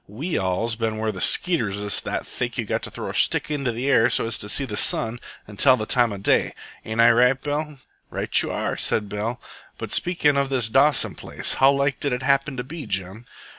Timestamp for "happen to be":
12.23-12.87